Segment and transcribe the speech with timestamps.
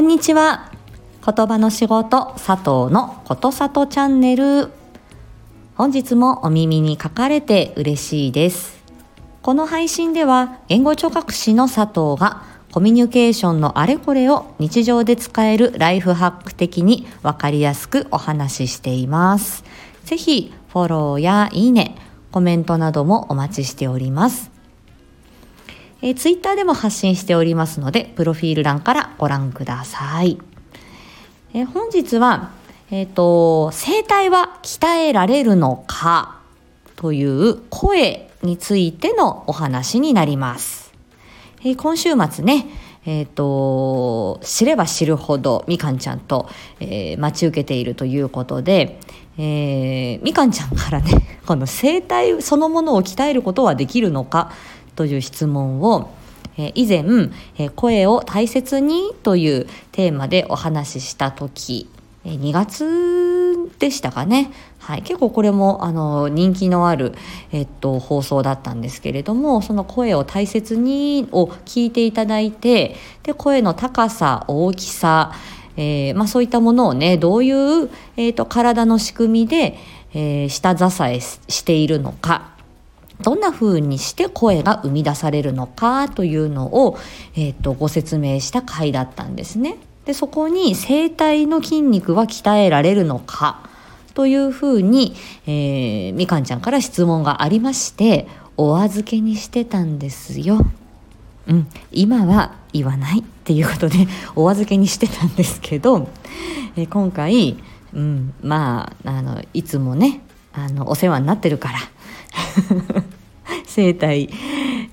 [0.00, 0.72] こんにちは。
[1.22, 4.70] 言葉の仕事佐藤のことさとチャンネル。
[5.74, 8.82] 本日もお耳に書かれて嬉しいです。
[9.42, 19.64] この配信では言語聴覚士の佐藤がコミュニケーションのあれこれを日常で使えるライフハック的にわかりやすくお話ししています。
[20.04, 21.94] ぜひフォローやいいね、
[22.32, 24.59] コメントなどもお待ちしております。
[26.02, 30.38] えー、ツイッターでも発信しておりますので、プロフィール欄からご覧ください。
[31.52, 32.52] えー、本日は、
[32.90, 36.40] えっ、ー、と、声帯は鍛えられるのか？
[36.96, 40.92] という声についてのお話になります。
[41.62, 42.66] えー、今週末ね、
[43.06, 46.48] えっ、ー、と、知れば知るほどみかんちゃんと、
[46.80, 49.00] えー、待ち受けているということで、
[49.38, 54.52] えー、みかんちゃんからね、 この声帯そのものを鍛えることはできるのか？
[55.00, 56.10] という質問を、
[56.58, 61.88] え以前、え声を大切にというテーマでお話しした時、
[62.22, 64.52] え2月でしたかね。
[64.78, 67.14] はい、結構これもあの人気のある、
[67.50, 75.32] えっと、放送だったんですけれどもその声を大切にを聞いていただいてで声の高さ大きさ、
[75.76, 79.78] えー、まあ、そういったものをねどういう、えーと、体の仕組みで、
[80.14, 82.59] えー、下支えしているのか
[83.22, 86.98] どんな風にして声が生み出されるのかというのを、
[87.34, 89.76] えーと、ご説明した回だったんですね。
[90.04, 93.68] でそこに声帯の筋肉は鍛えられるのか
[94.14, 95.14] というふうに、
[95.46, 98.26] えー、みかんちゃんから質問がありまして
[98.56, 100.66] お預けにしてたんですよ。
[101.46, 106.08] うん、今は言わないっていうことで お預けにしてたんですけど、
[106.76, 107.56] えー、今回、
[107.94, 110.20] うん、まああのいつもね
[110.52, 111.78] あのお世話になってるから
[113.66, 114.30] 生態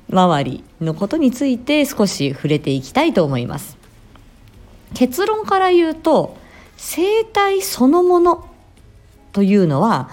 [0.10, 3.78] 周りのことについて少し触れていきたいと思います。
[4.94, 6.38] 結論から言うと
[6.78, 8.46] 生態そのもの
[9.34, 10.10] というのは、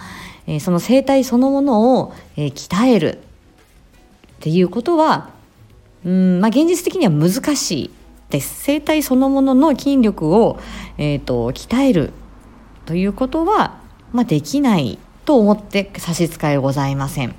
[0.60, 3.18] その生態そのものを、鍛えるっ
[4.40, 5.30] ていうことは
[6.04, 7.90] うん、まあ、現実的には難しい
[8.30, 8.62] です。
[8.62, 10.58] 生態そのものの筋力を、
[10.98, 12.12] えーと、鍛える
[12.84, 13.80] ということは、
[14.12, 17.34] まあ、できないと思って差し支えございません。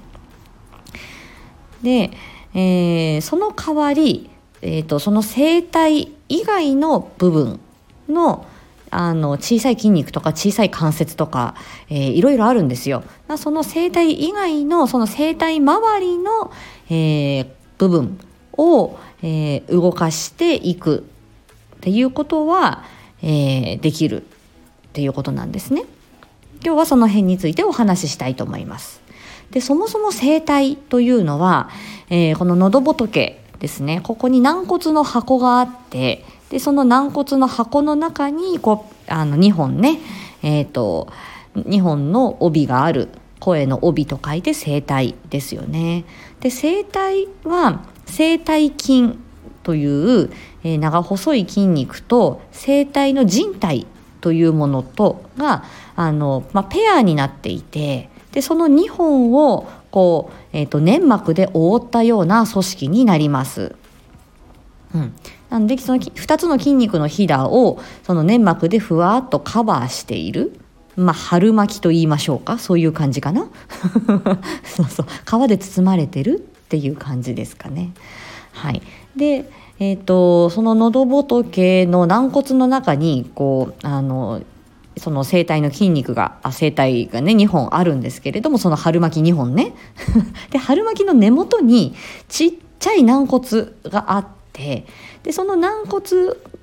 [1.84, 2.12] で、
[2.54, 4.30] えー、その代わり、
[4.62, 7.60] えーと、その声帯以外の部分
[8.10, 8.46] の
[8.92, 11.56] あの小さい筋肉とか小さい関節とか、
[11.90, 13.04] えー、いろいろあるんですよ。
[13.38, 16.54] その声帯以外のその声帯周りの、
[16.90, 17.48] えー、
[17.78, 18.18] 部分
[18.54, 21.06] を、えー、動かしていく
[21.78, 22.84] っていうことは、
[23.22, 24.26] えー、できるっ
[24.94, 25.84] ていうことなんですね。
[26.66, 29.00] 今日はその辺についてお話ししたいと思います。
[29.52, 31.70] でそもそも声帯というのは、
[32.10, 40.00] えー、この喉仏ですねここに軟骨の箱があってでその軟骨の箱の中にこうあの2本ね、
[40.42, 41.08] えーと、
[41.56, 43.10] 2本の帯がある
[43.40, 46.06] 声の帯と書いて声帯ですよね。
[46.40, 49.20] で声帯は声帯筋
[49.62, 50.32] という、
[50.64, 53.86] えー、長細い筋肉と声帯の靭帯
[54.26, 55.66] というものとが
[55.96, 63.76] あの、まあ、ペアになっていてでその2本をこう、えーと、粘膜で覆ったような組織になります。
[64.96, 65.14] うん、
[65.52, 70.60] なのでその2つの筋肉のひだをその粘膜でふわっとカバーしている。
[70.96, 73.50] まあ、春巻きと言いましょうかそういう感じかな
[74.64, 75.06] そうそう
[75.46, 77.92] 皮で包まれてるっていう感じですかね。
[78.56, 78.82] はい、
[79.16, 79.50] で、
[79.80, 84.42] えーと、その喉仏の軟骨の中にこうあの
[84.98, 89.74] その声帯の筋肉があ声帯がね2本あるんですけれどもその春巻き2本ね。
[90.52, 91.94] で春巻きの根元に
[92.30, 93.44] ちっちゃい軟骨
[93.84, 94.86] があって
[95.24, 96.02] でその軟骨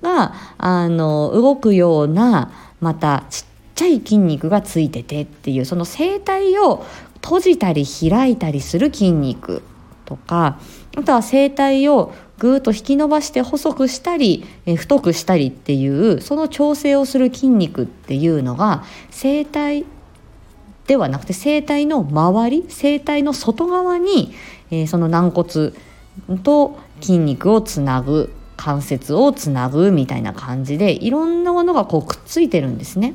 [0.00, 6.84] があの動くようなまたちっちゃい筋肉がついててっていうその声帯を
[7.22, 9.62] 閉じたり開いたりする筋肉
[10.06, 10.58] とか
[10.96, 19.86] あとは声帯をぐーっと引き伸ばして細くしたり、え太くしたりっていうその調整をする筋肉っていうのが声帯
[20.86, 24.34] ではなくて声帯の周り声帯の外側に、
[24.70, 25.72] え、その軟骨
[26.42, 33.14] と筋肉をつなぐ関節をつなぐみたいな感じでいろんなものがこうくっついてるんですね。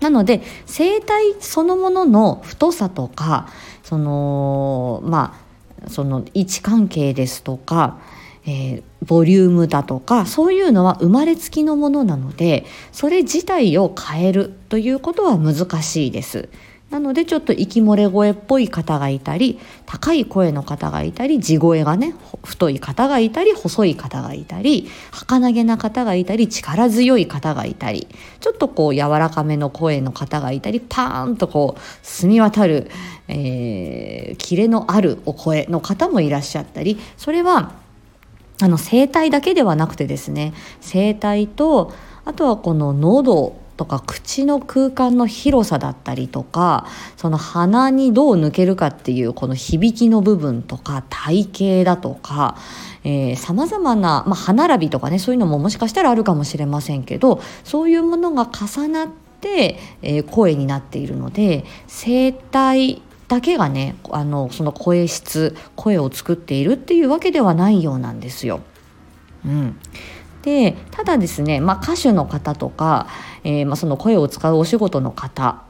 [0.00, 1.06] なので声帯
[1.40, 3.48] そのものの太さとか
[3.82, 5.45] そのまあ
[5.88, 7.98] その位置関係ですとか
[8.46, 16.48] えー、ボリュームだとかそういうのは生まれつきのものなのでそれ自体を変えるということは難しいです。
[16.90, 28.06] なのでちょっと息漏れ声っぽい方がいたり高い声の方がいたり地声がね太い方がいたり細い方がいたり儚げな方がいたり力強い方がいたり
[28.38, 32.88] ちょっとこう柔らかめの声の方がいたりパーンとこう澄み渡る、
[33.26, 37.72] えー、キレのあるお声の方もいらっしゃったりそれは
[38.62, 41.92] あの声帯だけではなくてですね声帯と
[42.24, 46.86] あとはこの喉とか口の空間の広さだったりとか
[47.16, 52.56] その鼻にどう抜けるかっていうこの響きの部分とか体型だとか
[53.36, 59.08] さまざまな、ま、歯並びとかねそういうのももしかしたらあるかもしれませんけどそういうものが重なっ
[59.40, 68.60] て、えー、声になっているので声帯だけがねあのその声質声を作っているっていうわけではないようなんですよ。
[69.44, 69.78] うん、
[70.46, 73.08] でただですね、まあ、歌手の方とか、
[73.42, 75.64] えー、まあ、その声を使うお仕事の方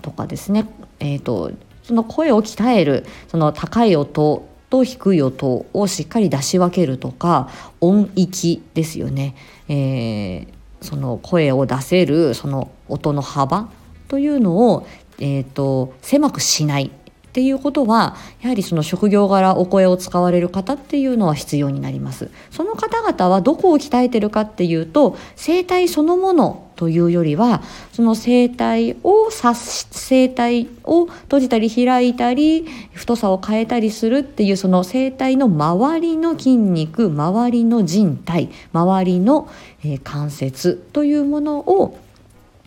[0.00, 0.66] とかですね、
[0.98, 7.50] えーと、その声を鍛えるその高い音と低い音をしっかり出し分けるとか
[7.82, 9.36] 音域ですよね、
[9.68, 10.46] えー、
[10.80, 13.68] その声を出せるその音の幅
[14.08, 14.86] というのを、
[15.18, 16.90] えーと狭くしない
[17.34, 22.30] っていうことはやはりその職業柄お声を使われる方っていうのは必要になります。
[22.52, 27.60] その方々はどこを鍛えてるかっていうと声帯そのものというよりは
[27.92, 39.48] その声帯を指し声帯を閉じたり開いたり太さを変えたりするっていうその声帯の周りの筋肉周りの人体周りの、
[39.84, 41.98] え関節というものを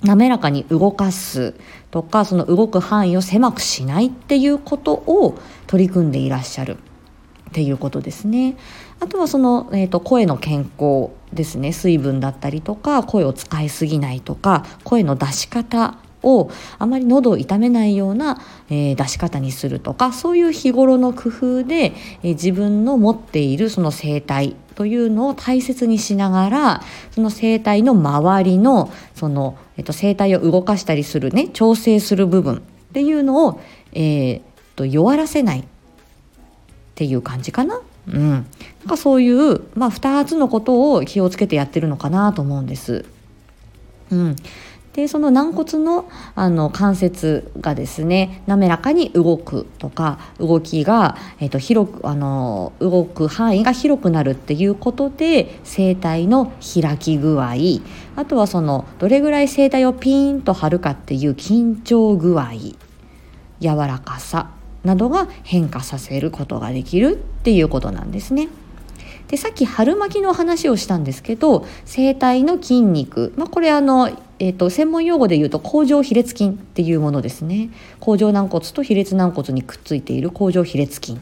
[0.04, 1.56] 滑らかに動かす。
[1.92, 5.38] とかその動く範囲を狭くしないっていうことを
[5.68, 8.57] 取り組んでいらっしゃるっていうことですね。
[9.00, 16.50] あとはその、えーと、声の健康ですね水分だったりとか声を使いすぎないとか声の出し方を
[16.80, 21.94] あまり喉を痛めないような、えー、出し方にするとかそういう日頃の工夫で、
[22.24, 32.59] えー、自分の持っているその声帯というのを大切にしながらその声帯の周りのその、えっと、声帯を動かしたりするね調整する部分っ
[32.94, 33.59] ていうのを、
[33.94, 34.41] えー、
[34.75, 35.63] と弱らせないっ
[36.94, 37.81] ていう感じかな。
[38.07, 38.44] うん、なん
[38.88, 43.03] かそういう、まあ、2つのことを気をつけてやってるのかなと思うんです。
[44.12, 44.35] うん、
[44.98, 57.54] でその軟骨のあの関節がですね滑らかに動くとか動きが、えー、と広くあの動く範囲が広くなるっていうことで声帯の開き具合
[58.16, 62.54] あとはそのどれぐらい声帯をピーンと張るかっていう緊張具合
[63.60, 64.50] 柔らかさ
[64.84, 68.48] などが変化させることができるっていうことなんですね。
[69.28, 77.69] でさっき春巻きの話をしたんですけど声帯の筋肉、まあ、これあのえーと、専門用語で言うと甲状比列筋っていうものですね。
[78.00, 81.19] 甲状軟骨と比列軟骨にくっついている甲状比列筋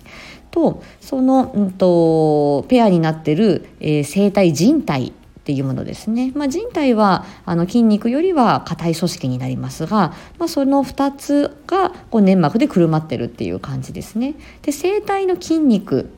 [0.52, 5.12] とその、うんと、ペアになってる、えー、生体人体っ
[5.46, 14.34] ていうものですね、まあ、人体はあの筋肉よりは硬い組織になりますが、まあ、その2つがこう粘膜でくるまってるっていう感じですね。
[14.64, 16.10] で生体の筋肉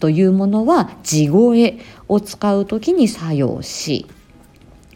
[0.00, 1.78] というものは地声
[2.08, 4.06] を使う時に作用し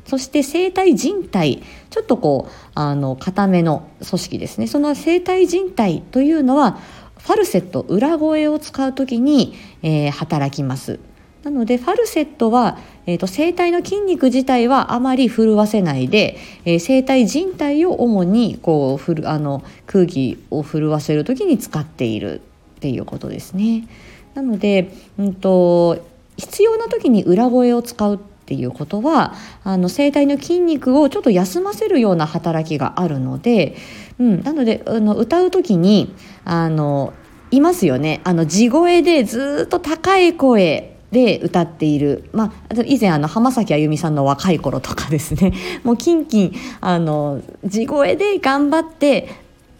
[0.06, 6.78] そして生体人体ちょっとこうあの固めの組織ですねその生体人体というのは
[7.18, 11.00] ファルセット裏声を使う時に、えー、働きます
[11.42, 22.40] なのでファルセットは、えーと、声帯の筋肉自体はあまり震わせないで、えー、声帯人体を主にこうふるあの空気を震わせる時に使っている
[22.76, 23.86] っていうことですね。
[24.34, 26.04] なので、うんと
[26.36, 29.34] 必要な時に裏声を使うっていうことは
[29.64, 33.74] あの声帯の筋肉をちょっと休ませるような働きがあるので、
[34.20, 37.12] うん、なのであの歌う時にあの
[37.50, 38.20] いますよね。
[38.22, 45.52] あの地声でずっと高い声で歌っている、まあ、以前あの浜崎あゆみさんの若い頃とかですね。
[45.82, 49.28] もうキンキンあの地声で頑張って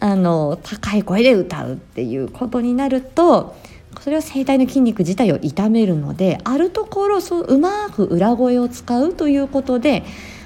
[0.01, 3.55] あの高い声で歌うっていうことになると
[4.01, 10.03] それは声帯の筋肉自体を痛めるのであるところそううまく裏声を使うということで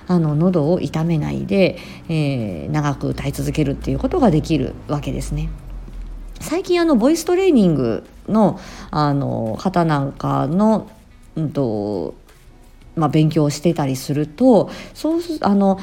[0.07, 1.77] あの喉を痛めないで、
[2.09, 5.49] えー、長く歌い続けるっていうことができるわけですね。
[6.39, 10.89] 最近あのボイストレーニングのあの方なんかの、
[11.35, 12.15] うんと
[12.95, 15.79] まあ、勉強をしてたりするとそうあの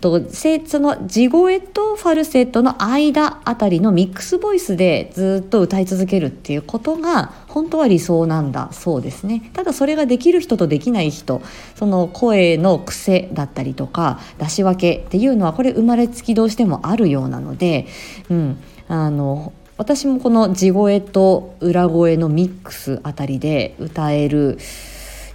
[0.00, 9.50] とその地声とファルセットの間あたりのミックスボイスでずっと歌い続けるっていうことが本当は理想なんだそうですね。
[9.52, 11.40] ただそれができる人とできない人
[11.76, 17.86] その声の癖だったりとか出し分けっていうのはこれ生まれつきどうしてもあるようなので、
[18.30, 24.58] うん、あの私もこの地声と裏声のミックスあたりで歌える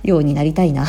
[0.03, 0.85] ようになりたいな。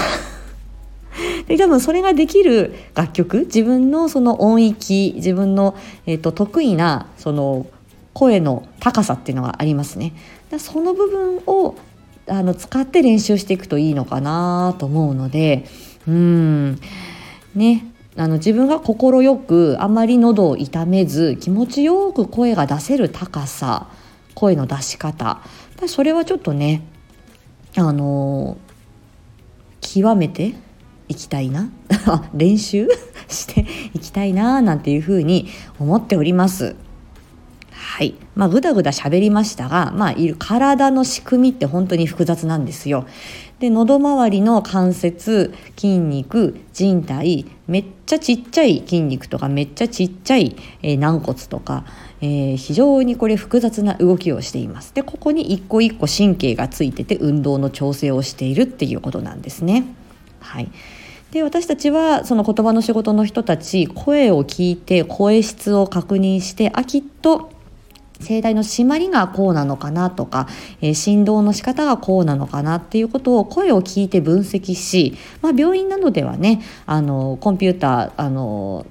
[1.46, 7.66] で多分それができる楽曲自分のその音域自分の、えーと、得意なその
[8.12, 10.14] 声の高さっていうのがありますね。
[10.58, 11.74] その部分を
[12.26, 15.66] あの使って練習していくといいのかなと思うので
[16.06, 16.80] うん。
[17.54, 17.86] ね。
[18.16, 23.88] あの自分が快くあまり喉を痛めず気持ちよく声が出せる高さ
[24.34, 25.40] 声の出し方。
[25.86, 26.82] それはちょっとね
[27.76, 28.56] あの
[29.80, 30.54] 極めて
[31.14, 31.70] いきたいな？
[32.34, 32.88] 練習？
[33.28, 35.46] していきたいななんていうふうに
[35.78, 36.76] 思っております。
[37.70, 43.06] はいまあ、ぐだぐだ喋りましたが、まあ、いる体の仕組みって本当に複雑なんですよ。
[43.60, 51.84] で喉周りの関節筋肉人体めっちゃちっちゃい筋肉とかめっちゃちっちゃい、えー、軟骨とか、
[52.20, 54.92] えー、非常にこれ複雑な動きをしています。
[54.92, 59.84] でここに一個一個神経がついてて運動の調整をしているっていうことなんですね。
[60.40, 60.70] はい、
[61.34, 67.50] で私たちはその言葉の仕事の人たち声を聞いて声質を確認してあきっと
[68.24, 70.46] 声帯の締まりがこうなのかなとか、
[70.80, 78.86] えー、振動の仕方がこうなのかなっていうことを声を聞いて分析し、まあ、病院などではねあのコンピューターあの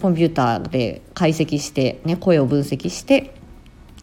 [0.00, 3.34] コンピューターで解析して、ね、声を分析して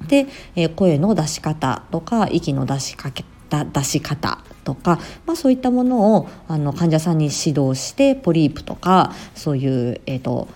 [0.08, 10.48] で、えー、声の出し方とか息の出しかけ出し方とか、まあ、そういったものをあの患者さんに指導してポリープとかそういう、えーと、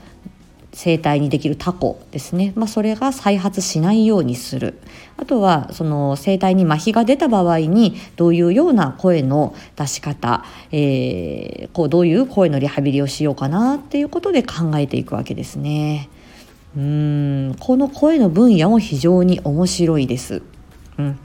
[0.74, 4.80] 声帯にできるタコですね、まあ、それが再発しないようにする
[5.18, 16.10] あとはその声帯に麻痺が出た場合にどういうような声の出し方、えー、こうどういう声のリハビリをしようかなっていうことで考えていくわけですね。
[16.76, 20.42] うんこの声の分野も非常に面白いです。
[20.98, 21.20] うん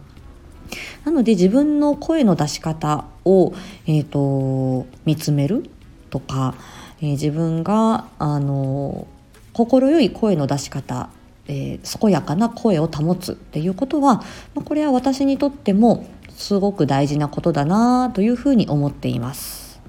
[1.04, 3.52] なので自分の声の出し方を、
[3.86, 5.70] えーと、見つめる
[6.10, 6.54] とか、
[7.00, 9.06] えー、自分があの
[9.52, 11.10] 心よい声の出し方、
[11.48, 14.16] えー、健やかな声を保つっていうことは、
[14.54, 19.80] まあ、これは私にとってもすごく大事なことだなというふうに思っています。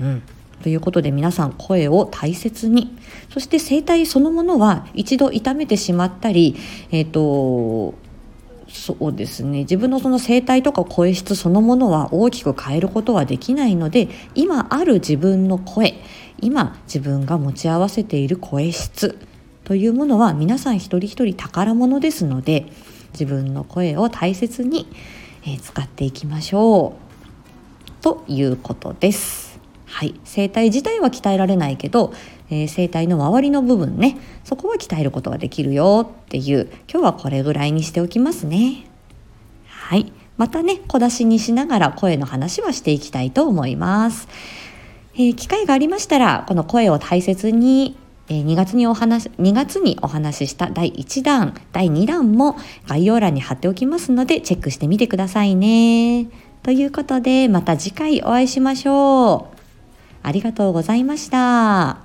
[0.00, 0.22] うん
[0.62, 2.96] ということで皆さん声を大切に
[3.28, 6.56] そして声帯そのものは一度痛めてしまったり、
[6.90, 7.92] えーと
[8.74, 15.94] そうですね自分のその声帯とか声質そのものは大きく変えることはできないので今ある自分の声
[16.40, 19.18] 今自分が持ち合わせている声質
[19.64, 22.66] というものは皆さん一人一人宝物ですので
[23.12, 24.88] 自分の声を大切に、
[25.62, 29.43] 使っていきましょうということです。
[29.86, 32.12] はい、声帯自体は鍛えられないけど
[32.50, 38.86] えー、声帯の周りの部分ねそこは鍛えることができるよっていう今日はこれぐらいにしておきますね
[39.66, 44.28] はいまたね小出しにしながら声の話はしていきたいと思います、
[45.14, 52.56] えー、機会がありましたらこの声を大切にえ2月にお話、2月にお話しした第1弾、第2弾も
[52.88, 56.28] 概要欄に貼っておきますので、チェックしてみてくださいね。
[56.62, 59.53] ということで、また次回お会いしましょう。
[60.24, 61.98] ありがとうございました。